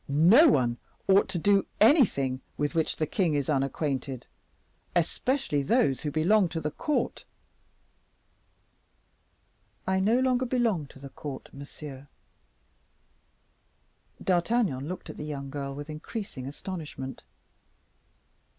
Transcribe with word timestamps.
No 0.07 0.47
one 0.47 0.77
ought 1.07 1.29
to 1.29 1.37
do 1.37 1.67
anything 1.79 2.41
with 2.57 2.73
which 2.73 2.95
the 2.95 3.05
king 3.05 3.35
is 3.35 3.51
unacquainted, 3.51 4.25
especially 4.95 5.61
those 5.61 6.01
who 6.01 6.09
belong 6.09 6.49
to 6.49 6.59
the 6.59 6.71
court." 6.71 7.23
"I 9.85 9.99
no 9.99 10.19
longer 10.19 10.47
belong 10.47 10.87
to 10.87 10.97
the 10.97 11.09
court, 11.09 11.49
monsieur." 11.53 12.07
D'Artagnan 14.19 14.87
looked 14.87 15.11
at 15.11 15.17
the 15.17 15.23
young 15.23 15.51
girl 15.51 15.75
with 15.75 15.87
increasing 15.87 16.47
astonishment. 16.47 17.21